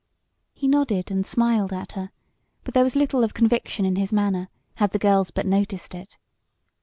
He 0.55 0.67
nodded 0.67 1.11
and 1.11 1.27
smiled 1.27 1.71
at 1.71 1.91
her, 1.91 2.09
but 2.63 2.73
there 2.73 2.81
was 2.83 2.95
little 2.95 3.23
of 3.23 3.35
conviction 3.35 3.85
in 3.85 3.97
his 3.97 4.11
manner, 4.11 4.49
had 4.77 4.93
the 4.93 4.97
girls 4.97 5.29
but 5.29 5.45
noticed 5.45 5.93
it. 5.93 6.17